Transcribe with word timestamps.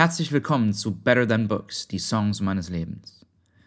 Herzlich 0.00 0.32
willkommen 0.32 0.72
zu 0.72 0.94
Better 0.94 1.28
Than 1.28 1.46
Books, 1.46 1.86
die 1.86 1.98
Songs 1.98 2.40
meines 2.40 2.70
Lebens. 2.70 3.26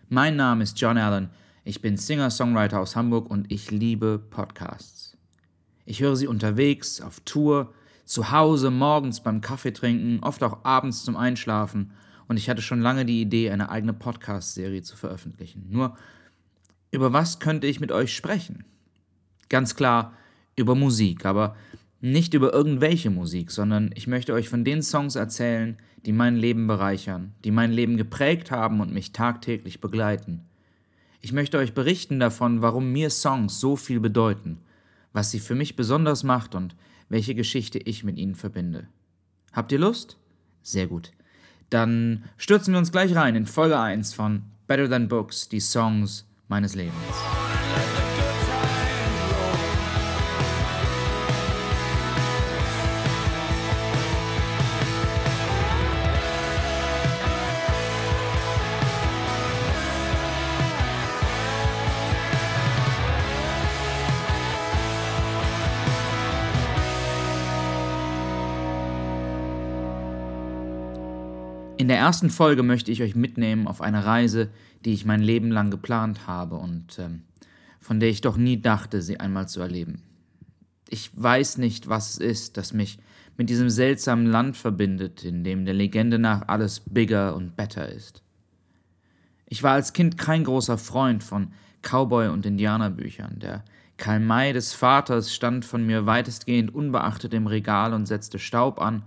Mein 0.09 0.35
Name 0.35 0.63
ist 0.63 0.81
John 0.81 0.97
Allen, 0.97 1.29
ich 1.63 1.79
bin 1.79 1.95
Singer-Songwriter 1.95 2.79
aus 2.79 2.95
Hamburg 2.95 3.29
und 3.29 3.51
ich 3.51 3.69
liebe 3.69 4.17
Podcasts. 4.17 5.15
Ich 5.85 6.01
höre 6.01 6.15
sie 6.15 6.25
unterwegs, 6.25 7.01
auf 7.01 7.19
Tour, 7.19 7.71
zu 8.03 8.31
Hause, 8.31 8.71
morgens 8.71 9.21
beim 9.21 9.41
Kaffeetrinken, 9.41 10.23
oft 10.23 10.41
auch 10.41 10.65
abends 10.65 11.03
zum 11.03 11.15
Einschlafen 11.15 11.91
und 12.27 12.37
ich 12.37 12.49
hatte 12.49 12.63
schon 12.63 12.81
lange 12.81 13.05
die 13.05 13.21
Idee, 13.21 13.51
eine 13.51 13.69
eigene 13.69 13.93
Podcast-Serie 13.93 14.81
zu 14.81 14.97
veröffentlichen. 14.97 15.67
Nur, 15.69 15.95
über 16.89 17.13
was 17.13 17.37
könnte 17.37 17.67
ich 17.67 17.79
mit 17.79 17.91
euch 17.91 18.15
sprechen? 18.15 18.65
Ganz 19.49 19.75
klar, 19.75 20.13
über 20.55 20.73
Musik, 20.73 21.27
aber 21.27 21.55
nicht 22.03 22.33
über 22.33 22.51
irgendwelche 22.53 23.09
Musik, 23.09 23.49
sondern 23.49 23.89
ich 23.95 24.07
möchte 24.07 24.33
euch 24.33 24.49
von 24.49 24.65
den 24.65 24.81
Songs 24.81 25.15
erzählen, 25.15 25.77
die 26.05 26.11
mein 26.11 26.35
Leben 26.35 26.67
bereichern, 26.67 27.33
die 27.45 27.51
mein 27.51 27.71
Leben 27.71 27.95
geprägt 27.95 28.51
haben 28.51 28.81
und 28.81 28.93
mich 28.93 29.13
tagtäglich 29.13 29.79
begleiten. 29.79 30.41
Ich 31.21 31.31
möchte 31.31 31.57
euch 31.57 31.73
berichten 31.73 32.19
davon, 32.19 32.61
warum 32.61 32.91
mir 32.91 33.09
Songs 33.09 33.61
so 33.61 33.77
viel 33.77 34.01
bedeuten, 34.01 34.59
was 35.13 35.31
sie 35.31 35.39
für 35.39 35.55
mich 35.55 35.77
besonders 35.77 36.23
macht 36.23 36.55
und 36.55 36.75
welche 37.07 37.35
Geschichte 37.35 37.79
ich 37.79 38.03
mit 38.03 38.17
ihnen 38.17 38.35
verbinde. 38.35 38.89
Habt 39.53 39.71
ihr 39.71 39.79
Lust? 39.79 40.17
Sehr 40.61 40.87
gut. 40.87 41.13
Dann 41.69 42.25
stürzen 42.35 42.73
wir 42.73 42.79
uns 42.79 42.91
gleich 42.91 43.15
rein 43.15 43.37
in 43.37 43.45
Folge 43.45 43.79
1 43.79 44.13
von 44.13 44.43
Better 44.67 44.89
Than 44.89 45.07
Books, 45.07 45.47
die 45.47 45.61
Songs 45.61 46.27
meines 46.49 46.75
Lebens. 46.75 46.93
In 71.77 71.87
der 71.87 71.97
ersten 71.97 72.29
Folge 72.29 72.61
möchte 72.61 72.91
ich 72.91 73.01
euch 73.01 73.15
mitnehmen 73.15 73.67
auf 73.67 73.81
eine 73.81 74.05
Reise, 74.05 74.49
die 74.85 74.93
ich 74.93 75.05
mein 75.05 75.21
Leben 75.21 75.49
lang 75.49 75.71
geplant 75.71 76.27
habe 76.27 76.55
und 76.55 76.99
ähm, 76.99 77.23
von 77.79 77.99
der 77.99 78.09
ich 78.09 78.21
doch 78.21 78.37
nie 78.37 78.61
dachte, 78.61 79.01
sie 79.01 79.19
einmal 79.19 79.47
zu 79.47 79.59
erleben. 79.59 80.03
Ich 80.89 81.09
weiß 81.15 81.57
nicht, 81.57 81.89
was 81.89 82.11
es 82.11 82.17
ist, 82.17 82.57
das 82.57 82.73
mich 82.73 82.99
mit 83.37 83.49
diesem 83.49 83.71
seltsamen 83.71 84.27
Land 84.27 84.55
verbindet, 84.55 85.23
in 85.23 85.43
dem 85.43 85.65
der 85.65 85.73
Legende 85.73 86.19
nach 86.19 86.47
alles 86.47 86.79
bigger 86.79 87.35
und 87.35 87.55
better 87.55 87.89
ist. 87.89 88.21
Ich 89.47 89.63
war 89.63 89.73
als 89.73 89.93
Kind 89.93 90.17
kein 90.17 90.43
großer 90.43 90.77
Freund 90.77 91.23
von 91.23 91.53
Cowboy- 91.81 92.31
und 92.31 92.45
Indianerbüchern. 92.45 93.39
Der 93.39 93.63
Karl 93.97 94.19
May 94.19 94.53
des 94.53 94.73
Vaters 94.73 95.33
stand 95.33 95.65
von 95.65 95.85
mir 95.85 96.05
weitestgehend 96.05 96.73
unbeachtet 96.73 97.33
im 97.33 97.47
Regal 97.47 97.93
und 97.93 98.05
setzte 98.05 98.37
Staub 98.37 98.79
an 98.79 99.03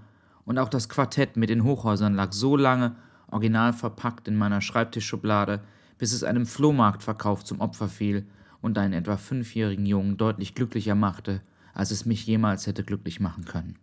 und 0.47 0.59
auch 0.59 0.71
das 0.71 0.89
Quartett 0.89 1.37
mit 1.37 1.51
den 1.51 1.65
Hochhäusern 1.65 2.15
lag 2.15 2.33
so 2.33 2.57
lange 2.57 2.97
original 3.29 3.75
verpackt 3.75 4.29
in 4.29 4.37
meiner 4.37 4.63
Schreibtischschublade, 4.63 5.61
bis 5.99 6.13
es 6.13 6.25
einem 6.25 6.47
Flohmarktverkauf 6.47 7.45
zum 7.45 7.61
Opfer 7.61 7.89
fiel 7.89 8.27
und 8.63 8.79
einen 8.79 8.95
etwa 8.95 9.17
fünfjährigen 9.17 9.85
Jungen 9.85 10.17
deutlich 10.17 10.55
glücklicher 10.55 10.95
machte, 10.95 11.43
als 11.75 11.91
es 11.91 12.07
mich 12.07 12.27
jemals 12.27 12.67
hätte 12.67 12.85
glücklich 12.85 13.21
machen 13.21 13.45
können. 13.45 13.77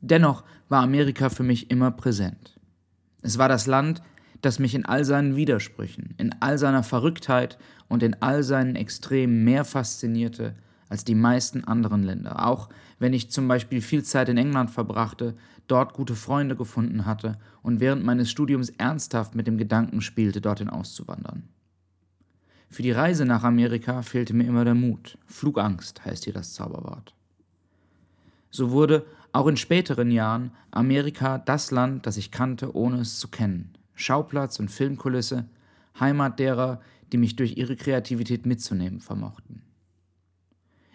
Dennoch 0.00 0.44
war 0.68 0.82
Amerika 0.82 1.30
für 1.30 1.42
mich 1.42 1.70
immer 1.70 1.90
präsent. 1.90 2.60
Es 3.22 3.38
war 3.38 3.48
das 3.48 3.66
Land, 3.66 4.02
das 4.42 4.60
mich 4.60 4.74
in 4.74 4.86
all 4.86 5.04
seinen 5.04 5.34
Widersprüchen, 5.34 6.14
in 6.18 6.34
all 6.40 6.58
seiner 6.58 6.84
Verrücktheit 6.84 7.58
und 7.88 8.02
in 8.02 8.22
all 8.22 8.44
seinen 8.44 8.76
Extremen 8.76 9.42
mehr 9.42 9.64
faszinierte 9.64 10.54
als 10.88 11.04
die 11.04 11.16
meisten 11.16 11.64
anderen 11.64 12.02
Länder, 12.02 12.46
auch 12.46 12.68
wenn 12.98 13.12
ich 13.12 13.30
zum 13.30 13.48
Beispiel 13.48 13.80
viel 13.80 14.04
Zeit 14.04 14.28
in 14.28 14.38
England 14.38 14.70
verbrachte, 14.70 15.34
dort 15.68 15.94
gute 15.94 16.14
Freunde 16.14 16.56
gefunden 16.56 17.06
hatte 17.06 17.38
und 17.62 17.80
während 17.80 18.04
meines 18.04 18.30
Studiums 18.30 18.70
ernsthaft 18.70 19.34
mit 19.34 19.46
dem 19.46 19.58
Gedanken 19.58 20.00
spielte, 20.00 20.40
dorthin 20.40 20.68
auszuwandern. 20.68 21.44
Für 22.70 22.82
die 22.82 22.90
Reise 22.90 23.24
nach 23.24 23.44
Amerika 23.44 24.02
fehlte 24.02 24.34
mir 24.34 24.44
immer 24.44 24.64
der 24.64 24.74
Mut. 24.74 25.16
Flugangst 25.26 26.04
heißt 26.04 26.24
hier 26.24 26.34
das 26.34 26.52
Zauberwort. 26.54 27.14
So 28.50 28.70
wurde 28.70 29.06
auch 29.32 29.46
in 29.46 29.56
späteren 29.56 30.10
Jahren 30.10 30.50
Amerika 30.70 31.38
das 31.38 31.70
Land, 31.70 32.06
das 32.06 32.16
ich 32.16 32.30
kannte, 32.30 32.74
ohne 32.74 33.00
es 33.00 33.18
zu 33.18 33.28
kennen. 33.28 33.74
Schauplatz 33.94 34.58
und 34.58 34.70
Filmkulisse, 34.70 35.46
Heimat 35.98 36.38
derer, 36.38 36.80
die 37.12 37.18
mich 37.18 37.36
durch 37.36 37.56
ihre 37.56 37.76
Kreativität 37.76 38.46
mitzunehmen 38.46 39.00
vermochten. 39.00 39.62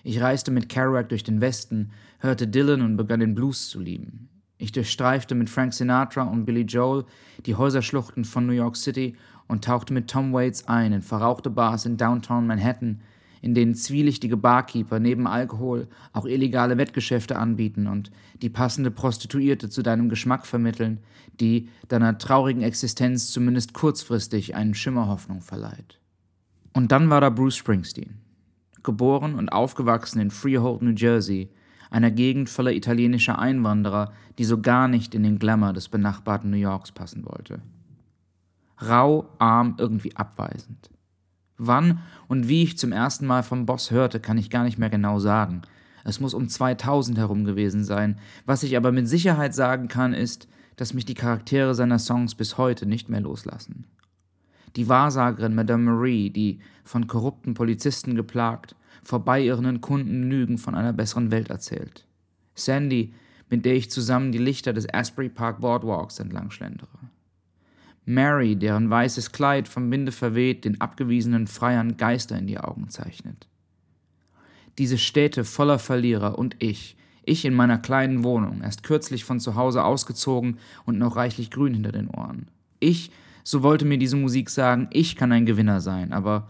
Ich 0.04 0.22
reiste 0.22 0.52
mit 0.52 0.70
Kerouac 0.70 1.10
durch 1.10 1.24
den 1.24 1.42
Westen, 1.42 1.92
hörte 2.20 2.48
Dylan 2.48 2.82
und 2.82 2.98
begann 2.98 3.20
den 3.20 3.36
Blues 3.36 3.70
zu 3.70 3.80
lieben. 3.80 4.30
Ich 4.63 4.72
durchstreifte 4.72 5.35
mit 5.35 5.50
Frank 5.50 5.74
Sinatra 5.74 6.24
und 6.24 6.46
Billy 6.46 6.62
Joel 6.62 7.03
die 7.46 7.56
Häuserschluchten 7.56 8.24
von 8.24 8.46
New 8.46 8.53
York 8.53 8.78
City 8.78 9.18
und 9.50 9.66
tauchte 9.66 9.94
mit 9.94 10.09
Tom 10.09 10.31
Waits 10.31 10.69
ein 10.69 10.94
in 10.94 11.01
verrauchte 11.01 11.50
Bars 11.50 11.85
in 11.85 11.97
Downtown 11.97 12.47
Manhattan, 12.47 13.01
in 13.41 13.56
denen 13.56 13.75
zwielichtige 13.75 14.38
Barkeeper 14.38 15.01
neben 15.01 15.28
Alkohol 15.28 15.90
auch 16.13 16.25
illegale 16.25 16.78
Wettgeschäfte 16.78 17.38
anbieten 17.38 17.88
und 17.88 18.09
die 18.41 18.50
passende 18.50 18.90
Prostituierte 18.90 19.69
zu 19.69 19.84
deinem 19.84 20.07
Geschmack 20.07 20.46
vermitteln, 20.46 21.00
die 21.41 21.68
deiner 21.90 22.18
traurigen 22.18 22.63
Existenz 22.63 23.34
zumindest 23.34 23.74
kurzfristig 23.74 24.56
einen 24.56 24.75
Schimmer 24.75 25.09
Hoffnung 25.09 25.41
verleiht. 25.41 26.00
Und 26.72 26.94
dann 26.94 27.09
war 27.09 27.19
da 27.19 27.30
Bruce 27.30 27.57
Springsteen. 27.57 28.22
Geboren 28.81 29.35
und 29.35 29.50
aufgewachsen 29.50 30.22
in 30.22 30.31
Freehold, 30.31 30.84
New 30.84 30.94
Jersey, 30.95 31.50
einer 31.94 32.09
Gegend 32.09 32.50
voller 32.50 32.74
italienischer 32.74 33.38
Einwanderer, 33.38 34.12
die 34.40 34.46
so 34.46 34.59
gar 34.59 34.88
nicht 34.88 35.14
in 35.14 35.22
den 35.22 35.38
Glamour 35.38 35.74
des 35.74 35.90
benachbarten 35.90 36.50
New 36.50 36.58
Yorks 36.58 36.92
passen 36.92 37.24
wollte. 37.26 37.62
Rau, 38.81 39.30
arm, 39.38 39.76
irgendwie 39.78 40.16
abweisend. 40.16 40.90
Wann 41.58 42.00
und 42.28 42.48
wie 42.48 42.64
ich 42.64 42.80
zum 42.80 42.92
ersten 42.92 43.28
Mal 43.28 43.44
vom 43.44 43.68
Boss 43.68 43.92
hörte, 43.92 44.20
kann 44.20 44.40
ich 44.40 44.50
gar 44.50 44.64
nicht 44.64 44.80
mehr 44.80 44.90
genau 44.90 45.20
sagen. 45.20 45.62
Es 46.04 46.20
muss 46.20 46.34
um 46.34 46.50
2000 46.50 47.20
herum 47.20 47.46
gewesen 47.46 47.84
sein. 47.84 48.18
Was 48.48 48.64
ich 48.64 48.75
aber 48.75 48.92
mit 48.92 49.08
Sicherheit 49.08 49.54
sagen 49.54 49.88
kann, 49.88 50.14
ist, 50.14 50.48
dass 50.75 50.96
mich 50.96 51.06
die 51.06 51.14
Charaktere 51.14 51.75
seiner 51.75 52.00
Songs 52.00 52.34
bis 52.34 52.58
heute 52.58 52.88
nicht 52.88 53.08
mehr 53.08 53.22
loslassen. 53.22 53.86
Die 54.75 54.90
Wahrsagerin 54.90 55.54
Madame 55.54 55.84
Marie, 55.92 56.31
die 56.31 56.60
von 56.84 57.06
korrupten 57.06 57.54
Polizisten 57.54 58.16
geplagt 58.16 58.75
vorbeiirrenden 59.03 59.81
Kunden 59.81 60.30
Lügen 60.30 60.58
von 60.58 60.75
einer 60.75 60.94
besseren 60.94 61.31
Welt 61.31 61.50
erzählt. 61.50 62.06
Sandy, 62.56 63.14
mit 63.50 63.66
der 63.66 63.75
ich 63.75 63.91
zusammen 63.91 64.31
die 64.31 64.40
Lichter 64.40 64.74
des 64.74 64.91
Asbury 64.91 65.30
Park 65.30 65.62
Boardwalks 65.62 66.19
entlang 66.19 66.52
schlendere. 66.52 66.88
Mary, 68.06 68.56
deren 68.56 68.90
weißes 68.90 69.31
Kleid 69.31 69.68
vom 69.68 69.90
Winde 69.92 70.12
verweht 70.12 70.66
den 70.66 70.81
abgewiesenen 70.81 71.47
Freiern 71.47 71.96
Geister 71.96 72.38
in 72.38 72.47
die 72.47 72.58
Augen 72.58 72.90
zeichnet. 72.90 73.47
Diese 74.78 74.97
Städte 74.97 75.44
voller 75.44 75.80
Verlierer 75.80 76.38
und 76.38 76.56
ich, 76.59 76.97
ich 77.24 77.46
in 77.46 77.53
meiner 77.53 77.78
kleinen 77.78 78.24
Wohnung, 78.24 78.62
erst 78.62 78.84
kürzlich 78.84 79.24
von 79.24 79.40
zu 79.40 79.56
Hause 79.56 79.84
ausgezogen 79.84 80.58
und 80.86 80.97
noch 80.97 81.16
reichlich 81.16 81.52
grün 81.52 81.74
hinter 81.74 81.92
den 81.92 82.09
Ohren. 82.09 82.47
Ich, 82.80 83.12
so 83.44 83.63
wollte 83.63 83.86
mir 83.86 83.97
diese 83.97 84.18
Musik 84.18 84.50
sagen, 84.50 84.88
ich 84.92 85.16
kann 85.16 85.31
ein 85.31 85.46
Gewinner 85.46 85.80
sein, 85.80 86.12
aber 86.12 86.50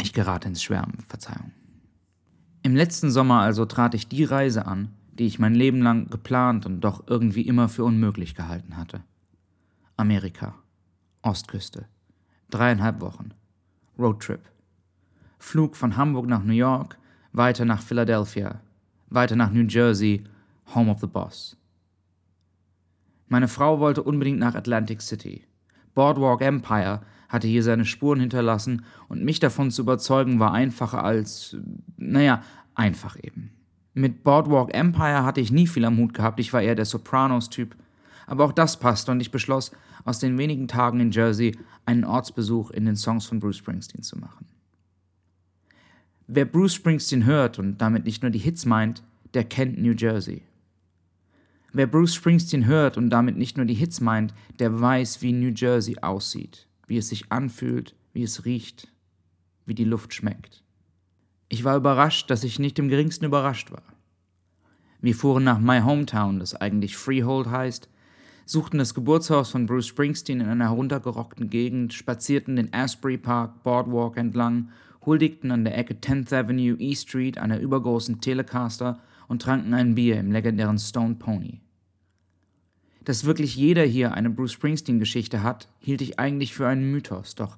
ich 0.00 0.12
gerate 0.12 0.48
ins 0.48 0.62
Schwärmen, 0.62 1.04
Verzeihung. 1.08 1.52
Im 2.62 2.76
letzten 2.76 3.10
Sommer 3.10 3.40
also 3.40 3.64
trat 3.66 3.94
ich 3.94 4.08
die 4.08 4.24
Reise 4.24 4.66
an, 4.66 4.88
die 5.12 5.26
ich 5.26 5.38
mein 5.38 5.54
Leben 5.54 5.82
lang 5.82 6.08
geplant 6.08 6.64
und 6.66 6.80
doch 6.80 7.04
irgendwie 7.06 7.42
immer 7.42 7.68
für 7.68 7.84
unmöglich 7.84 8.34
gehalten 8.34 8.76
hatte. 8.76 9.02
Amerika. 9.96 10.54
Ostküste. 11.22 11.86
Dreieinhalb 12.50 13.00
Wochen. 13.00 13.34
Roadtrip. 13.98 14.40
Flug 15.38 15.76
von 15.76 15.96
Hamburg 15.96 16.26
nach 16.26 16.42
New 16.42 16.52
York, 16.52 16.98
weiter 17.32 17.64
nach 17.64 17.82
Philadelphia, 17.82 18.60
weiter 19.10 19.36
nach 19.36 19.50
New 19.50 19.66
Jersey, 19.66 20.24
Home 20.74 20.90
of 20.90 21.00
the 21.00 21.06
Boss. 21.06 21.56
Meine 23.28 23.48
Frau 23.48 23.80
wollte 23.80 24.02
unbedingt 24.02 24.38
nach 24.38 24.54
Atlantic 24.54 25.02
City. 25.02 25.44
Boardwalk 25.94 26.42
Empire 26.42 27.00
hatte 27.32 27.48
hier 27.48 27.62
seine 27.62 27.86
Spuren 27.86 28.20
hinterlassen 28.20 28.84
und 29.08 29.24
mich 29.24 29.40
davon 29.40 29.70
zu 29.70 29.82
überzeugen 29.82 30.38
war 30.38 30.52
einfacher 30.52 31.02
als, 31.02 31.56
naja, 31.96 32.42
einfach 32.74 33.16
eben. 33.20 33.50
Mit 33.94 34.22
Boardwalk 34.22 34.74
Empire 34.74 35.24
hatte 35.24 35.40
ich 35.40 35.50
nie 35.50 35.66
viel 35.66 35.84
am 35.86 35.96
Hut 35.96 36.14
gehabt, 36.14 36.38
ich 36.40 36.52
war 36.52 36.62
eher 36.62 36.74
der 36.74 36.84
Sopranos-Typ. 36.84 37.74
Aber 38.26 38.44
auch 38.44 38.52
das 38.52 38.78
passte 38.78 39.10
und 39.10 39.20
ich 39.20 39.30
beschloss, 39.30 39.72
aus 40.04 40.18
den 40.18 40.38
wenigen 40.38 40.68
Tagen 40.68 41.00
in 41.00 41.10
Jersey 41.10 41.56
einen 41.86 42.04
Ortsbesuch 42.04 42.70
in 42.70 42.84
den 42.84 42.96
Songs 42.96 43.26
von 43.26 43.40
Bruce 43.40 43.56
Springsteen 43.56 44.02
zu 44.02 44.18
machen. 44.18 44.46
Wer 46.26 46.44
Bruce 46.44 46.74
Springsteen 46.74 47.24
hört 47.24 47.58
und 47.58 47.78
damit 47.78 48.04
nicht 48.04 48.22
nur 48.22 48.30
die 48.30 48.38
Hits 48.38 48.64
meint, 48.64 49.02
der 49.34 49.44
kennt 49.44 49.80
New 49.80 49.92
Jersey. 49.92 50.42
Wer 51.72 51.86
Bruce 51.86 52.14
Springsteen 52.14 52.66
hört 52.66 52.98
und 52.98 53.10
damit 53.10 53.36
nicht 53.38 53.56
nur 53.56 53.66
die 53.66 53.74
Hits 53.74 54.00
meint, 54.00 54.34
der 54.58 54.80
weiß, 54.80 55.22
wie 55.22 55.32
New 55.32 55.52
Jersey 55.54 55.98
aussieht, 56.00 56.68
wie 56.86 56.96
es 56.96 57.08
sich 57.08 57.30
anfühlt, 57.30 57.94
wie 58.12 58.22
es 58.22 58.44
riecht, 58.44 58.88
wie 59.66 59.74
die 59.74 59.84
Luft 59.84 60.14
schmeckt. 60.14 60.62
Ich 61.48 61.64
war 61.64 61.76
überrascht, 61.76 62.30
dass 62.30 62.44
ich 62.44 62.58
nicht 62.58 62.78
im 62.78 62.88
geringsten 62.88 63.26
überrascht 63.26 63.70
war. 63.70 63.82
Wir 65.00 65.14
fuhren 65.14 65.44
nach 65.44 65.58
My 65.58 65.80
Hometown, 65.80 66.38
das 66.38 66.54
eigentlich 66.54 66.96
Freehold 66.96 67.48
heißt, 67.50 67.88
suchten 68.46 68.78
das 68.78 68.94
Geburtshaus 68.94 69.50
von 69.50 69.66
Bruce 69.66 69.86
Springsteen 69.86 70.40
in 70.40 70.48
einer 70.48 70.70
heruntergerockten 70.70 71.50
Gegend, 71.50 71.92
spazierten 71.92 72.56
den 72.56 72.72
Asbury 72.72 73.18
Park 73.18 73.62
Boardwalk 73.62 74.16
entlang, 74.16 74.70
huldigten 75.04 75.50
an 75.50 75.64
der 75.64 75.76
Ecke 75.76 75.94
10th 75.94 76.32
Avenue 76.32 76.76
E 76.78 76.94
Street 76.94 77.38
einer 77.38 77.58
übergroßen 77.58 78.20
Telecaster 78.20 79.00
und 79.28 79.42
tranken 79.42 79.74
ein 79.74 79.94
Bier 79.94 80.20
im 80.20 80.30
legendären 80.30 80.78
Stone 80.78 81.16
Pony. 81.16 81.60
Dass 83.04 83.24
wirklich 83.24 83.56
jeder 83.56 83.82
hier 83.82 84.14
eine 84.14 84.30
Bruce 84.30 84.52
Springsteen-Geschichte 84.52 85.42
hat, 85.42 85.68
hielt 85.80 86.00
ich 86.02 86.18
eigentlich 86.18 86.54
für 86.54 86.68
einen 86.68 86.90
Mythos, 86.90 87.34
doch 87.34 87.56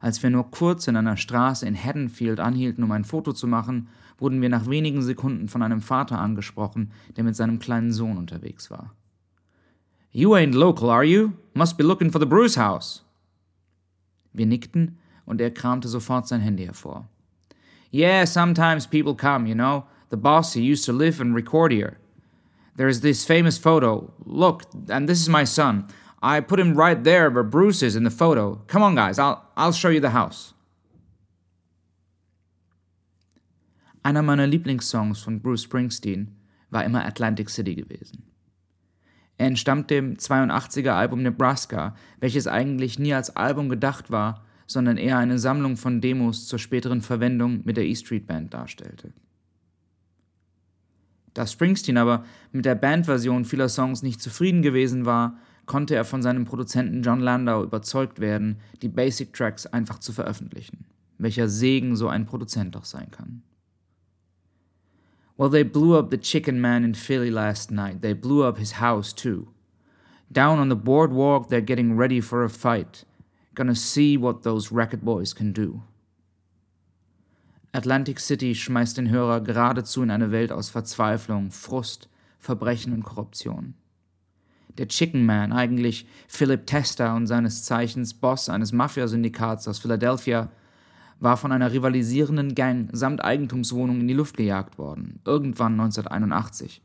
als 0.00 0.22
wir 0.22 0.30
nur 0.30 0.50
kurz 0.50 0.88
in 0.88 0.96
einer 0.96 1.16
Straße 1.16 1.66
in 1.66 1.76
Haddonfield 1.76 2.38
anhielten, 2.38 2.84
um 2.84 2.92
ein 2.92 3.04
Foto 3.04 3.32
zu 3.32 3.46
machen, 3.46 3.88
wurden 4.18 4.40
wir 4.40 4.48
nach 4.48 4.68
wenigen 4.68 5.02
Sekunden 5.02 5.48
von 5.48 5.62
einem 5.62 5.80
Vater 5.80 6.18
angesprochen, 6.18 6.90
der 7.16 7.24
mit 7.24 7.36
seinem 7.36 7.58
kleinen 7.58 7.92
Sohn 7.92 8.16
unterwegs 8.16 8.70
war. 8.70 8.94
You 10.12 10.34
ain't 10.34 10.54
local, 10.54 10.90
are 10.90 11.04
you? 11.04 11.32
Must 11.54 11.76
be 11.76 11.84
looking 11.84 12.10
for 12.10 12.20
the 12.20 12.26
Bruce 12.26 12.56
House. 12.56 13.04
Wir 14.32 14.46
nickten 14.46 14.98
und 15.24 15.40
er 15.40 15.50
kramte 15.50 15.88
sofort 15.88 16.28
sein 16.28 16.40
Handy 16.40 16.64
hervor. 16.64 17.08
Yeah, 17.92 18.26
sometimes 18.26 18.86
people 18.86 19.14
come, 19.14 19.46
you 19.46 19.54
know. 19.54 19.84
The 20.10 20.16
boss, 20.16 20.54
he 20.54 20.60
used 20.60 20.84
to 20.86 20.92
live 20.92 21.20
and 21.20 21.34
record 21.34 21.72
here. 21.72 21.96
There's 22.76 23.00
this 23.00 23.24
famous 23.24 23.58
photo. 23.58 24.12
Look, 24.24 24.64
and 24.88 25.08
this 25.08 25.20
is 25.20 25.28
my 25.28 25.44
son. 25.44 25.88
I 26.22 26.40
put 26.40 26.60
him 26.60 26.74
right 26.74 27.02
there 27.02 27.30
where 27.30 27.44
Bruce 27.44 27.82
is 27.82 27.96
in 27.96 28.04
the 28.04 28.10
photo. 28.10 28.62
Come 28.66 28.82
on, 28.82 28.94
guys, 28.94 29.18
I'll, 29.18 29.42
I'll 29.56 29.72
show 29.72 29.88
you 29.88 30.00
the 30.00 30.10
house. 30.10 30.54
Einer 34.02 34.22
meiner 34.22 34.46
Lieblingssongs 34.46 35.20
von 35.20 35.40
Bruce 35.40 35.64
Springsteen 35.64 36.36
war 36.70 36.84
immer 36.84 37.04
Atlantic 37.04 37.50
City 37.50 37.74
gewesen. 37.74 38.22
Er 39.38 39.48
entstammt 39.48 39.90
dem 39.90 40.14
82er 40.14 40.92
Album 40.92 41.22
Nebraska, 41.22 41.94
welches 42.20 42.46
eigentlich 42.46 42.98
nie 42.98 43.12
als 43.12 43.34
Album 43.36 43.68
gedacht 43.68 44.10
war, 44.10 44.44
sondern 44.66 44.96
eher 44.96 45.18
eine 45.18 45.38
Sammlung 45.38 45.76
von 45.76 46.00
Demos 46.00 46.46
zur 46.46 46.58
späteren 46.58 47.02
Verwendung 47.02 47.62
mit 47.64 47.76
der 47.76 47.84
E 47.84 47.94
Street 47.94 48.26
Band 48.26 48.54
darstellte. 48.54 49.12
Da 51.36 51.46
Springsteen 51.46 51.98
aber 51.98 52.24
mit 52.50 52.64
der 52.64 52.74
Bandversion 52.74 53.44
vieler 53.44 53.68
Songs 53.68 54.02
nicht 54.02 54.22
zufrieden 54.22 54.62
gewesen 54.62 55.04
war, 55.04 55.36
konnte 55.66 55.94
er 55.94 56.06
von 56.06 56.22
seinem 56.22 56.46
Produzenten 56.46 57.02
John 57.02 57.20
Landau 57.20 57.62
überzeugt 57.62 58.20
werden, 58.20 58.56
die 58.80 58.88
Basic 58.88 59.34
Tracks 59.34 59.66
einfach 59.66 59.98
zu 59.98 60.14
veröffentlichen. 60.14 60.86
Welcher 61.18 61.48
Segen 61.50 61.94
so 61.94 62.08
ein 62.08 62.24
Produzent 62.24 62.74
doch 62.74 62.86
sein 62.86 63.10
kann. 63.10 63.42
Well, 65.36 65.50
they 65.50 65.62
blew 65.62 65.98
up 65.98 66.10
the 66.10 66.16
chicken 66.16 66.58
man 66.58 66.84
in 66.84 66.94
Philly 66.94 67.28
last 67.28 67.70
night. 67.70 68.00
They 68.00 68.14
blew 68.14 68.42
up 68.42 68.56
his 68.56 68.80
house, 68.80 69.14
too. 69.14 69.48
Down 70.32 70.58
on 70.58 70.70
the 70.70 70.74
boardwalk, 70.74 71.50
they're 71.50 71.60
getting 71.60 71.98
ready 71.98 72.22
for 72.22 72.44
a 72.44 72.48
fight. 72.48 73.04
Gonna 73.54 73.74
see 73.74 74.16
what 74.16 74.42
those 74.42 74.72
racket 74.72 75.04
boys 75.04 75.34
can 75.34 75.52
do. 75.52 75.82
Atlantic 77.76 78.20
City 78.20 78.54
schmeißt 78.54 78.96
den 78.96 79.10
Hörer 79.10 79.42
geradezu 79.42 80.02
in 80.02 80.10
eine 80.10 80.30
Welt 80.30 80.50
aus 80.50 80.70
Verzweiflung, 80.70 81.50
Frust, 81.50 82.08
Verbrechen 82.38 82.94
und 82.94 83.02
Korruption. 83.02 83.74
Der 84.78 84.88
Chicken 84.88 85.26
Man, 85.26 85.52
eigentlich 85.52 86.08
Philip 86.26 86.66
Testa 86.66 87.14
und 87.14 87.26
seines 87.26 87.64
Zeichens 87.64 88.14
Boss 88.14 88.48
eines 88.48 88.72
Mafia-Syndikats 88.72 89.68
aus 89.68 89.78
Philadelphia, 89.78 90.50
war 91.20 91.36
von 91.36 91.52
einer 91.52 91.70
rivalisierenden 91.70 92.54
Gang 92.54 92.88
samt 92.92 93.22
Eigentumswohnung 93.22 94.00
in 94.00 94.08
die 94.08 94.14
Luft 94.14 94.38
gejagt 94.38 94.78
worden, 94.78 95.20
irgendwann 95.26 95.72
1981. 95.72 96.80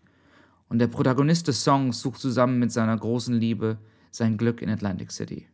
Und 0.67 0.79
der 0.79 0.87
Protagonist 0.87 1.47
des 1.47 1.63
Songs 1.63 2.01
sucht 2.01 2.19
zusammen 2.19 2.59
mit 2.59 2.73
seiner 2.73 2.97
großen 2.97 3.35
Liebe 3.35 3.77
sein 4.09 4.35
Glück 4.35 4.61
in 4.61 4.69
Atlantic 4.69 5.11
City. 5.11 5.47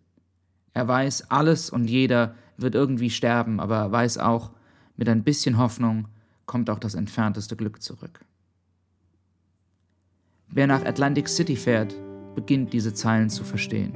Er 0.74 0.88
weiß, 0.88 1.30
alles 1.30 1.70
und 1.70 1.88
jeder 1.88 2.34
wird 2.58 2.74
irgendwie 2.74 3.12
sterben, 3.12 3.60
aber 3.60 3.78
er 3.78 3.92
weiß 3.92 4.18
auch, 4.18 4.52
mit 4.98 5.08
ein 5.08 5.24
bisschen 5.24 5.58
Hoffnung 5.58 6.08
kommt 6.46 6.70
auch 6.70 6.80
das 6.80 6.96
entfernteste 6.96 7.56
Glück 7.56 7.82
zurück. 7.82 8.26
Wer 10.50 10.68
nach 10.68 10.84
Atlantic 10.86 11.30
City 11.30 11.56
fährt, 11.56 11.96
beginnt 12.36 12.74
diese 12.74 12.94
Zeilen 12.94 13.30
zu 13.30 13.44
verstehen. 13.44 13.94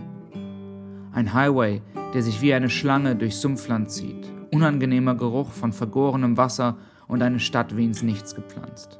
Ein 1.13 1.33
Highway, 1.33 1.81
der 2.13 2.23
sich 2.23 2.41
wie 2.41 2.53
eine 2.53 2.69
Schlange 2.69 3.15
durch 3.15 3.35
Sumpfland 3.35 3.89
zieht, 3.91 4.31
unangenehmer 4.51 5.15
Geruch 5.15 5.51
von 5.51 5.73
vergorenem 5.73 6.37
Wasser 6.37 6.77
und 7.07 7.21
eine 7.21 7.39
Stadt 7.39 7.75
wie 7.75 7.85
ins 7.85 8.03
Nichts 8.03 8.35
gepflanzt. 8.35 8.99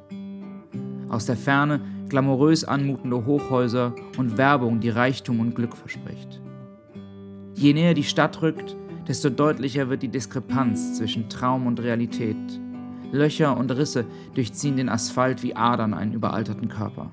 Aus 1.08 1.26
der 1.26 1.36
Ferne 1.36 1.80
glamourös 2.08 2.64
anmutende 2.64 3.24
Hochhäuser 3.24 3.94
und 4.16 4.38
Werbung, 4.38 4.80
die 4.80 4.90
Reichtum 4.90 5.40
und 5.40 5.54
Glück 5.54 5.76
verspricht. 5.76 6.40
Je 7.54 7.74
näher 7.74 7.94
die 7.94 8.04
Stadt 8.04 8.40
rückt, 8.42 8.76
desto 9.08 9.30
deutlicher 9.30 9.88
wird 9.88 10.02
die 10.02 10.08
Diskrepanz 10.08 10.96
zwischen 10.96 11.28
Traum 11.28 11.66
und 11.66 11.80
Realität. 11.80 12.36
Löcher 13.10 13.56
und 13.56 13.70
Risse 13.70 14.06
durchziehen 14.34 14.76
den 14.76 14.88
Asphalt 14.88 15.42
wie 15.42 15.54
Adern 15.54 15.92
einen 15.92 16.14
überalterten 16.14 16.68
Körper. 16.68 17.10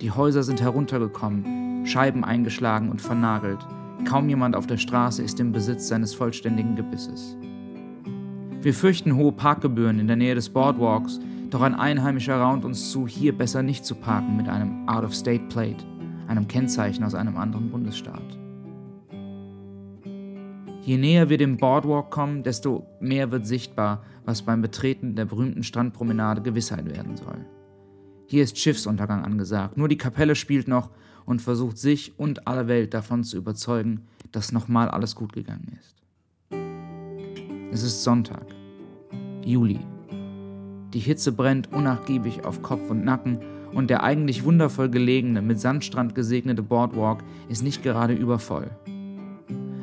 Die 0.00 0.10
Häuser 0.10 0.44
sind 0.44 0.60
heruntergekommen, 0.60 1.84
Scheiben 1.84 2.22
eingeschlagen 2.22 2.90
und 2.90 3.02
vernagelt. 3.02 3.58
Kaum 4.04 4.28
jemand 4.28 4.54
auf 4.54 4.66
der 4.66 4.76
Straße 4.76 5.22
ist 5.22 5.40
im 5.40 5.50
Besitz 5.50 5.88
seines 5.88 6.14
vollständigen 6.14 6.76
Gebisses. 6.76 7.36
Wir 8.62 8.74
fürchten 8.74 9.16
hohe 9.16 9.32
Parkgebühren 9.32 9.98
in 9.98 10.06
der 10.06 10.16
Nähe 10.16 10.34
des 10.34 10.48
Boardwalks, 10.48 11.18
doch 11.50 11.62
ein 11.62 11.74
Einheimischer 11.74 12.36
raunt 12.36 12.64
uns 12.64 12.90
zu, 12.90 13.08
hier 13.08 13.36
besser 13.36 13.62
nicht 13.62 13.84
zu 13.84 13.94
parken 13.94 14.36
mit 14.36 14.48
einem 14.48 14.88
Out-of-State-Plate, 14.88 15.84
einem 16.28 16.46
Kennzeichen 16.46 17.04
aus 17.04 17.14
einem 17.14 17.36
anderen 17.36 17.70
Bundesstaat. 17.70 18.38
Je 20.82 20.96
näher 20.96 21.28
wir 21.28 21.38
dem 21.38 21.56
Boardwalk 21.56 22.10
kommen, 22.10 22.42
desto 22.42 22.86
mehr 23.00 23.30
wird 23.30 23.46
sichtbar, 23.46 24.02
was 24.24 24.42
beim 24.42 24.62
Betreten 24.62 25.16
der 25.16 25.24
berühmten 25.24 25.62
Strandpromenade 25.62 26.42
Gewissheit 26.42 26.86
werden 26.86 27.16
soll. 27.16 27.44
Hier 28.26 28.42
ist 28.42 28.58
Schiffsuntergang 28.58 29.24
angesagt, 29.24 29.76
nur 29.76 29.88
die 29.88 29.98
Kapelle 29.98 30.34
spielt 30.34 30.68
noch 30.68 30.90
und 31.24 31.42
versucht 31.42 31.78
sich 31.78 32.18
und 32.18 32.46
alle 32.46 32.68
Welt 32.68 32.94
davon 32.94 33.24
zu 33.24 33.36
überzeugen, 33.36 34.06
dass 34.32 34.52
nochmal 34.52 34.88
alles 34.88 35.14
gut 35.14 35.32
gegangen 35.32 35.78
ist. 35.78 35.94
Es 37.70 37.82
ist 37.82 38.02
Sonntag, 38.02 38.46
Juli. 39.44 39.80
Die 40.94 41.00
Hitze 41.00 41.32
brennt 41.32 41.72
unnachgiebig 41.72 42.44
auf 42.44 42.62
Kopf 42.62 42.88
und 42.90 43.04
Nacken 43.04 43.40
und 43.72 43.90
der 43.90 44.02
eigentlich 44.02 44.44
wundervoll 44.44 44.88
gelegene, 44.88 45.42
mit 45.42 45.60
Sandstrand 45.60 46.14
gesegnete 46.14 46.62
Boardwalk 46.62 47.22
ist 47.48 47.62
nicht 47.62 47.82
gerade 47.82 48.14
übervoll. 48.14 48.70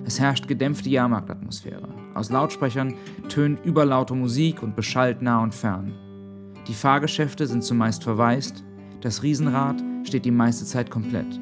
Es 0.06 0.20
herrscht 0.20 0.48
gedämpfte 0.48 0.90
Jahrmarktatmosphäre. 0.90 1.88
Aus 2.14 2.30
Lautsprechern 2.30 2.94
tönt 3.28 3.66
überlaute 3.66 4.14
Musik 4.14 4.62
und 4.62 4.76
beschallt 4.76 5.22
nah 5.22 5.42
und 5.42 5.54
fern. 5.54 5.94
Die 6.68 6.74
Fahrgeschäfte 6.74 7.48
sind 7.48 7.64
zumeist 7.64 8.04
verwaist, 8.04 8.64
das 9.02 9.24
Riesenrad 9.24 9.84
steht 10.04 10.26
die 10.26 10.32
meiste 10.32 10.66
Zeit 10.66 10.92
komplett. 10.92 11.40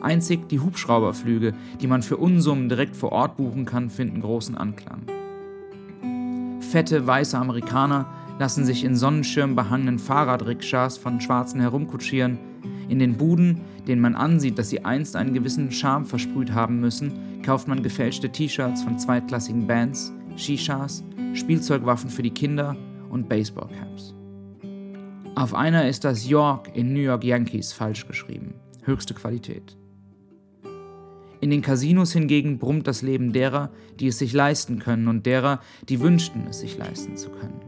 Einzig 0.00 0.48
die 0.48 0.60
Hubschrauberflüge, 0.60 1.54
die 1.80 1.86
man 1.86 2.02
für 2.02 2.16
Unsummen 2.16 2.68
direkt 2.68 2.96
vor 2.96 3.12
Ort 3.12 3.36
buchen 3.36 3.64
kann, 3.64 3.90
finden 3.90 4.20
großen 4.20 4.56
Anklang. 4.56 5.02
Fette 6.60 7.06
weiße 7.06 7.38
Amerikaner 7.38 8.06
lassen 8.38 8.64
sich 8.64 8.84
in 8.84 8.96
Sonnenschirm 8.96 9.54
behangenen 9.54 9.98
Fahrradrikschas 9.98 10.98
von 10.98 11.20
Schwarzen 11.20 11.60
herumkutschieren, 11.60 12.38
in 12.88 12.98
den 12.98 13.16
Buden, 13.16 13.62
denen 13.86 14.00
man 14.00 14.14
ansieht, 14.14 14.58
dass 14.58 14.70
sie 14.70 14.84
einst 14.84 15.16
einen 15.16 15.34
gewissen 15.34 15.70
Charme 15.70 16.04
versprüht 16.04 16.52
haben 16.52 16.80
müssen, 16.80 17.42
kauft 17.42 17.68
man 17.68 17.82
gefälschte 17.82 18.30
T-Shirts 18.30 18.82
von 18.82 18.98
zweitklassigen 18.98 19.66
Bands, 19.66 20.12
Shishas, 20.36 21.04
Spielzeugwaffen 21.34 22.10
für 22.10 22.22
die 22.22 22.30
Kinder 22.30 22.76
und 23.10 23.28
Baseballcaps. 23.28 24.14
Auf 25.34 25.54
einer 25.54 25.88
ist 25.88 26.04
das 26.04 26.28
York 26.28 26.74
in 26.74 26.92
New 26.92 27.00
York 27.00 27.22
Yankees 27.22 27.72
falsch 27.72 28.06
geschrieben. 28.06 28.54
Höchste 28.84 29.14
Qualität. 29.14 29.76
In 31.40 31.50
den 31.50 31.60
Casinos 31.60 32.12
hingegen 32.12 32.58
brummt 32.58 32.86
das 32.86 33.02
Leben 33.02 33.32
derer, 33.32 33.70
die 34.00 34.08
es 34.08 34.18
sich 34.18 34.32
leisten 34.32 34.78
können 34.78 35.08
und 35.08 35.26
derer, 35.26 35.60
die 35.88 36.00
wünschten, 36.00 36.46
es 36.48 36.60
sich 36.60 36.78
leisten 36.78 37.16
zu 37.16 37.28
können. 37.30 37.65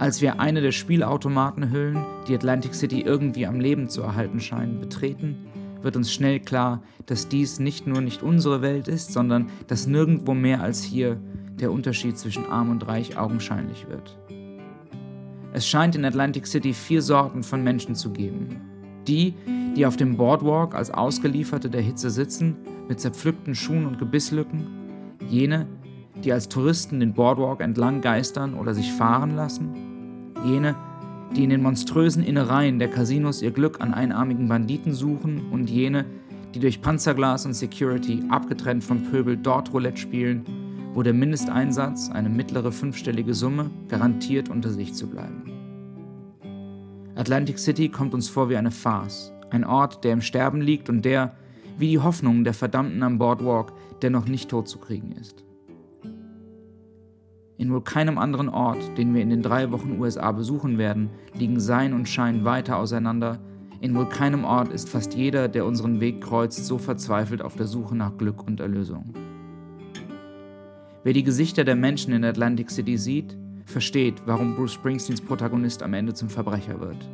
Als 0.00 0.22
wir 0.22 0.40
eine 0.40 0.62
der 0.62 0.72
Spielautomatenhüllen, 0.72 2.02
die 2.26 2.34
Atlantic 2.34 2.74
City 2.74 3.02
irgendwie 3.02 3.46
am 3.46 3.60
Leben 3.60 3.90
zu 3.90 4.00
erhalten 4.00 4.40
scheinen, 4.40 4.80
betreten, 4.80 5.44
wird 5.82 5.94
uns 5.94 6.10
schnell 6.10 6.40
klar, 6.40 6.82
dass 7.04 7.28
dies 7.28 7.60
nicht 7.60 7.86
nur 7.86 8.00
nicht 8.00 8.22
unsere 8.22 8.62
Welt 8.62 8.88
ist, 8.88 9.12
sondern 9.12 9.50
dass 9.66 9.86
nirgendwo 9.86 10.32
mehr 10.32 10.62
als 10.62 10.82
hier 10.82 11.20
der 11.60 11.70
Unterschied 11.70 12.16
zwischen 12.16 12.46
arm 12.46 12.70
und 12.70 12.88
reich 12.88 13.18
augenscheinlich 13.18 13.88
wird. 13.90 14.16
Es 15.52 15.68
scheint 15.68 15.94
in 15.96 16.06
Atlantic 16.06 16.46
City 16.46 16.72
vier 16.72 17.02
Sorten 17.02 17.42
von 17.42 17.62
Menschen 17.62 17.94
zu 17.94 18.10
geben. 18.10 18.58
Die, 19.06 19.34
die 19.76 19.84
auf 19.84 19.98
dem 19.98 20.16
Boardwalk 20.16 20.74
als 20.74 20.90
Ausgelieferte 20.90 21.68
der 21.68 21.82
Hitze 21.82 22.08
sitzen, 22.08 22.56
mit 22.88 23.00
zerpflückten 23.00 23.54
Schuhen 23.54 23.84
und 23.84 23.98
Gebisslücken. 23.98 24.66
Jene, 25.28 25.66
die 26.24 26.32
als 26.32 26.48
Touristen 26.48 27.00
den 27.00 27.12
Boardwalk 27.12 27.60
entlang 27.60 28.00
geistern 28.00 28.54
oder 28.54 28.72
sich 28.72 28.90
fahren 28.94 29.36
lassen. 29.36 29.89
Jene, 30.44 30.74
die 31.36 31.44
in 31.44 31.50
den 31.50 31.62
monströsen 31.62 32.22
Innereien 32.22 32.78
der 32.78 32.88
Casinos 32.88 33.42
ihr 33.42 33.50
Glück 33.50 33.80
an 33.80 33.94
einarmigen 33.94 34.48
Banditen 34.48 34.92
suchen 34.92 35.50
und 35.50 35.70
jene, 35.70 36.06
die 36.54 36.60
durch 36.60 36.80
Panzerglas 36.80 37.46
und 37.46 37.54
Security 37.54 38.24
abgetrennt 38.28 38.82
vom 38.82 39.04
Pöbel 39.04 39.36
dort 39.36 39.72
Roulette 39.72 39.98
spielen, 39.98 40.44
wo 40.94 41.02
der 41.02 41.12
Mindesteinsatz, 41.12 42.10
eine 42.10 42.28
mittlere 42.28 42.72
fünfstellige 42.72 43.34
Summe, 43.34 43.70
garantiert 43.88 44.48
unter 44.48 44.70
sich 44.70 44.94
zu 44.94 45.08
bleiben. 45.08 45.44
Atlantic 47.14 47.58
City 47.58 47.88
kommt 47.88 48.14
uns 48.14 48.28
vor 48.28 48.48
wie 48.48 48.56
eine 48.56 48.70
Farce, 48.70 49.32
ein 49.50 49.64
Ort, 49.64 50.04
der 50.04 50.14
im 50.14 50.22
Sterben 50.22 50.60
liegt 50.60 50.88
und 50.88 51.04
der, 51.04 51.36
wie 51.78 51.88
die 51.88 51.98
Hoffnung 51.98 52.44
der 52.44 52.54
Verdammten 52.54 53.02
am 53.02 53.18
Boardwalk, 53.18 53.72
dennoch 54.02 54.26
nicht 54.26 54.50
totzukriegen 54.50 55.12
ist. 55.12 55.44
In 57.60 57.70
wohl 57.70 57.82
keinem 57.82 58.16
anderen 58.16 58.48
Ort, 58.48 58.96
den 58.96 59.12
wir 59.12 59.20
in 59.20 59.28
den 59.28 59.42
drei 59.42 59.70
Wochen 59.70 60.00
USA 60.00 60.32
besuchen 60.32 60.78
werden, 60.78 61.10
liegen 61.34 61.60
Sein 61.60 61.92
und 61.92 62.08
Schein 62.08 62.42
weiter 62.42 62.78
auseinander. 62.78 63.38
In 63.82 63.94
wohl 63.94 64.08
keinem 64.08 64.44
Ort 64.44 64.72
ist 64.72 64.88
fast 64.88 65.12
jeder, 65.12 65.46
der 65.46 65.66
unseren 65.66 66.00
Weg 66.00 66.22
kreuzt, 66.22 66.64
so 66.64 66.78
verzweifelt 66.78 67.42
auf 67.42 67.56
der 67.56 67.66
Suche 67.66 67.94
nach 67.94 68.16
Glück 68.16 68.46
und 68.46 68.60
Erlösung. 68.60 69.12
Wer 71.04 71.12
die 71.12 71.22
Gesichter 71.22 71.64
der 71.64 71.76
Menschen 71.76 72.14
in 72.14 72.24
Atlantic 72.24 72.70
City 72.70 72.96
sieht, 72.96 73.36
versteht, 73.66 74.22
warum 74.24 74.56
Bruce 74.56 74.72
Springsteens 74.72 75.20
Protagonist 75.20 75.82
am 75.82 75.92
Ende 75.92 76.14
zum 76.14 76.30
Verbrecher 76.30 76.80
wird. 76.80 77.10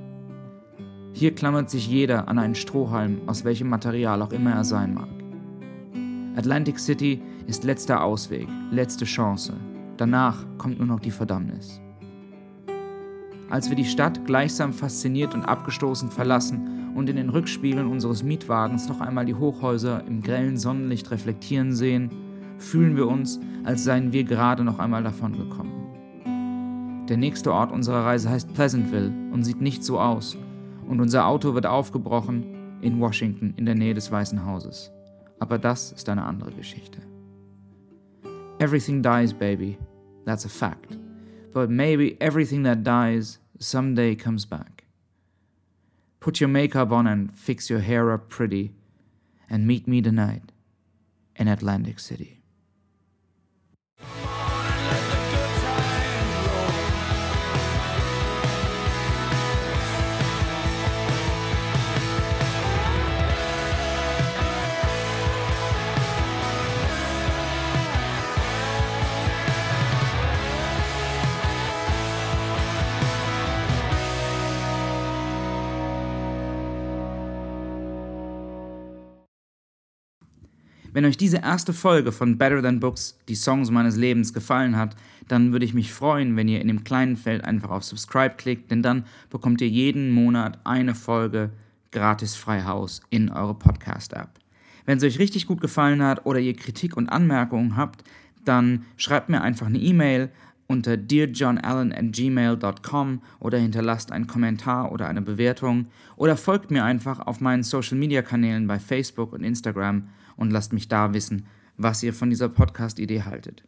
Hier 1.12 1.34
klammert 1.34 1.70
sich 1.70 1.88
jeder 1.88 2.28
an 2.28 2.38
einen 2.38 2.54
Strohhalm, 2.54 3.22
aus 3.26 3.44
welchem 3.44 3.68
Material 3.68 4.22
auch 4.22 4.30
immer 4.30 4.52
er 4.52 4.64
sein 4.64 4.94
mag. 4.94 5.08
Atlantic 6.36 6.78
City 6.78 7.20
ist 7.48 7.64
letzter 7.64 8.04
Ausweg, 8.04 8.46
letzte 8.70 9.06
Chance. 9.06 9.54
Danach 9.96 10.44
kommt 10.58 10.78
nur 10.78 10.86
noch 10.86 11.00
die 11.00 11.10
Verdammnis. 11.10 11.80
Als 13.48 13.68
wir 13.68 13.76
die 13.76 13.84
Stadt 13.84 14.24
gleichsam 14.26 14.72
fasziniert 14.72 15.34
und 15.34 15.44
abgestoßen 15.44 16.10
verlassen 16.10 16.92
und 16.94 17.08
in 17.08 17.16
den 17.16 17.30
Rückspiegeln 17.30 17.86
unseres 17.86 18.22
Mietwagens 18.22 18.88
noch 18.88 19.00
einmal 19.00 19.24
die 19.24 19.34
Hochhäuser 19.34 20.04
im 20.06 20.22
grellen 20.22 20.56
Sonnenlicht 20.56 21.10
reflektieren 21.10 21.72
sehen, 21.72 22.10
fühlen 22.58 22.96
wir 22.96 23.06
uns, 23.06 23.38
als 23.64 23.84
seien 23.84 24.12
wir 24.12 24.24
gerade 24.24 24.64
noch 24.64 24.78
einmal 24.78 25.02
davongekommen. 25.02 25.72
Der 27.08 27.16
nächste 27.16 27.52
Ort 27.52 27.70
unserer 27.70 28.04
Reise 28.04 28.28
heißt 28.28 28.52
Pleasantville 28.54 29.12
und 29.32 29.44
sieht 29.44 29.60
nicht 29.60 29.84
so 29.84 30.00
aus, 30.00 30.36
und 30.88 31.00
unser 31.00 31.26
Auto 31.26 31.54
wird 31.54 31.66
aufgebrochen 31.66 32.44
in 32.80 33.00
Washington 33.00 33.54
in 33.56 33.64
der 33.64 33.74
Nähe 33.74 33.94
des 33.94 34.10
Weißen 34.10 34.44
Hauses. 34.44 34.92
Aber 35.38 35.58
das 35.58 35.92
ist 35.92 36.08
eine 36.08 36.24
andere 36.24 36.50
Geschichte. 36.52 37.00
Everything 38.58 39.02
dies, 39.02 39.34
baby. 39.34 39.78
That's 40.26 40.44
a 40.44 40.50
fact. 40.50 40.98
But 41.54 41.70
maybe 41.70 42.18
everything 42.20 42.64
that 42.64 42.82
dies 42.82 43.38
someday 43.58 44.14
comes 44.14 44.44
back. 44.44 44.84
Put 46.20 46.40
your 46.40 46.48
makeup 46.48 46.90
on 46.90 47.06
and 47.06 47.32
fix 47.32 47.70
your 47.70 47.78
hair 47.78 48.12
up 48.12 48.28
pretty, 48.28 48.74
and 49.48 49.66
meet 49.66 49.86
me 49.86 50.02
tonight 50.02 50.52
in 51.36 51.46
Atlantic 51.48 52.00
City. 52.00 52.40
Wenn 80.96 81.04
euch 81.04 81.18
diese 81.18 81.42
erste 81.42 81.74
Folge 81.74 82.10
von 82.10 82.38
Better 82.38 82.62
Than 82.62 82.80
Books, 82.80 83.18
die 83.28 83.34
Songs 83.34 83.70
meines 83.70 83.96
Lebens, 83.96 84.32
gefallen 84.32 84.78
hat, 84.78 84.96
dann 85.28 85.52
würde 85.52 85.66
ich 85.66 85.74
mich 85.74 85.92
freuen, 85.92 86.36
wenn 86.36 86.48
ihr 86.48 86.62
in 86.62 86.68
dem 86.68 86.84
kleinen 86.84 87.18
Feld 87.18 87.44
einfach 87.44 87.68
auf 87.68 87.84
Subscribe 87.84 88.36
klickt, 88.36 88.70
denn 88.70 88.82
dann 88.82 89.04
bekommt 89.28 89.60
ihr 89.60 89.68
jeden 89.68 90.10
Monat 90.10 90.58
eine 90.64 90.94
Folge 90.94 91.50
gratis 91.92 92.34
frei 92.34 92.62
Haus 92.62 93.02
in 93.10 93.28
eure 93.28 93.52
Podcast-App. 93.52 94.30
Wenn 94.86 94.96
es 94.96 95.04
euch 95.04 95.18
richtig 95.18 95.46
gut 95.46 95.60
gefallen 95.60 96.02
hat 96.02 96.24
oder 96.24 96.38
ihr 96.38 96.56
Kritik 96.56 96.96
und 96.96 97.10
Anmerkungen 97.10 97.76
habt, 97.76 98.02
dann 98.46 98.86
schreibt 98.96 99.28
mir 99.28 99.42
einfach 99.42 99.66
eine 99.66 99.78
E-Mail 99.78 100.30
unter 100.66 100.96
dearjohnallen 100.96 101.92
at 101.92 102.10
gmail.com 102.12 103.20
oder 103.38 103.58
hinterlasst 103.58 104.12
einen 104.12 104.28
Kommentar 104.28 104.90
oder 104.90 105.08
eine 105.08 105.20
Bewertung 105.20 105.88
oder 106.16 106.38
folgt 106.38 106.70
mir 106.70 106.84
einfach 106.84 107.20
auf 107.20 107.42
meinen 107.42 107.64
Social 107.64 107.98
Media 107.98 108.22
Kanälen 108.22 108.66
bei 108.66 108.78
Facebook 108.78 109.34
und 109.34 109.44
Instagram 109.44 110.08
und 110.36 110.50
lasst 110.50 110.72
mich 110.72 110.88
da 110.88 111.14
wissen, 111.14 111.46
was 111.76 112.02
ihr 112.02 112.14
von 112.14 112.30
dieser 112.30 112.48
Podcast-Idee 112.48 113.22
haltet. 113.22 113.64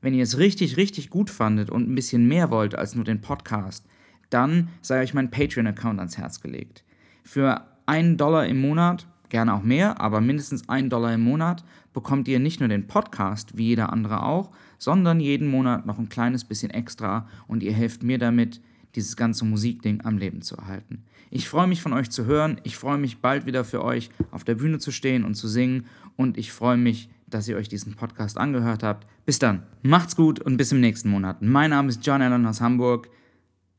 Wenn 0.00 0.14
ihr 0.14 0.22
es 0.22 0.38
richtig, 0.38 0.76
richtig 0.76 1.10
gut 1.10 1.28
fandet 1.28 1.70
und 1.70 1.88
ein 1.88 1.94
bisschen 1.94 2.26
mehr 2.26 2.50
wollt 2.50 2.74
als 2.74 2.94
nur 2.94 3.04
den 3.04 3.20
Podcast, 3.20 3.84
dann 4.30 4.68
sei 4.80 5.02
euch 5.02 5.12
mein 5.12 5.30
Patreon-Account 5.30 5.98
ans 5.98 6.16
Herz 6.16 6.40
gelegt. 6.40 6.84
Für 7.24 7.66
einen 7.86 8.16
Dollar 8.16 8.46
im 8.46 8.60
Monat, 8.60 9.06
gerne 9.28 9.54
auch 9.54 9.62
mehr, 9.62 10.00
aber 10.00 10.20
mindestens 10.20 10.68
einen 10.68 10.90
Dollar 10.90 11.14
im 11.14 11.22
Monat, 11.22 11.64
bekommt 11.92 12.28
ihr 12.28 12.38
nicht 12.38 12.60
nur 12.60 12.68
den 12.68 12.86
Podcast, 12.86 13.56
wie 13.56 13.66
jeder 13.66 13.92
andere 13.92 14.22
auch, 14.22 14.50
sondern 14.78 15.20
jeden 15.20 15.48
Monat 15.48 15.86
noch 15.86 15.98
ein 15.98 16.08
kleines 16.08 16.44
bisschen 16.44 16.70
extra 16.70 17.28
und 17.46 17.62
ihr 17.62 17.72
helft 17.72 18.02
mir 18.02 18.18
damit, 18.18 18.60
dieses 18.94 19.16
ganze 19.16 19.44
Musikding 19.44 20.00
am 20.02 20.18
Leben 20.18 20.42
zu 20.42 20.56
erhalten. 20.56 21.04
Ich 21.30 21.48
freue 21.48 21.66
mich 21.66 21.80
von 21.80 21.92
euch 21.92 22.10
zu 22.10 22.24
hören. 22.24 22.60
Ich 22.64 22.76
freue 22.76 22.98
mich 22.98 23.18
bald 23.18 23.46
wieder 23.46 23.64
für 23.64 23.84
euch 23.84 24.10
auf 24.30 24.44
der 24.44 24.56
Bühne 24.56 24.78
zu 24.78 24.90
stehen 24.90 25.24
und 25.24 25.34
zu 25.34 25.48
singen. 25.48 25.86
Und 26.16 26.36
ich 26.36 26.52
freue 26.52 26.76
mich, 26.76 27.08
dass 27.28 27.48
ihr 27.48 27.56
euch 27.56 27.68
diesen 27.68 27.94
Podcast 27.94 28.36
angehört 28.36 28.82
habt. 28.82 29.06
Bis 29.24 29.38
dann. 29.38 29.62
Macht's 29.82 30.16
gut 30.16 30.40
und 30.40 30.56
bis 30.56 30.72
im 30.72 30.80
nächsten 30.80 31.08
Monat. 31.08 31.40
Mein 31.40 31.70
Name 31.70 31.88
ist 31.88 32.04
John 32.04 32.22
Allen 32.22 32.46
aus 32.46 32.60
Hamburg. 32.60 33.08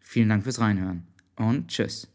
Vielen 0.01 0.29
Dank 0.29 0.43
fürs 0.43 0.59
Reinhören 0.59 1.03
und 1.35 1.67
tschüss. 1.67 2.10